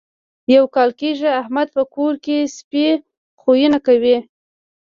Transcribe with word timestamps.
یو 0.55 0.65
کال 0.75 0.89
کېږي 0.99 1.27
احمد 1.41 1.67
په 1.75 1.83
کور 1.95 2.13
کې 2.25 2.37
سپي 2.57 2.87
خویونه 3.41 3.79
کوي. 3.87 4.17